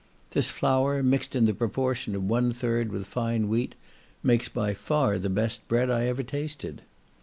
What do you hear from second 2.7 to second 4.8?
with fine wheat, makes by